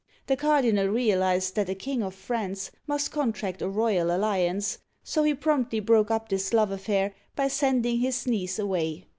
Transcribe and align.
The 0.25 0.35
cardinal 0.35 0.87
realized 0.87 1.55
that 1.55 1.69
a 1.69 1.75
King 1.75 2.01
of 2.01 2.15
France 2.15 2.71
must 2.87 3.11
contract 3.11 3.61
a 3.61 3.69
royal 3.69 4.09
alliance, 4.09 4.79
so 5.03 5.21
he 5.21 5.35
promptly 5.35 5.79
broke 5.79 6.09
up 6.09 6.27
this 6.27 6.53
love 6.55 6.71
affair 6.71 7.13
by 7.35 7.49
sending 7.49 7.99
his 7.99 8.25
niece 8.25 8.57
away. 8.57 9.05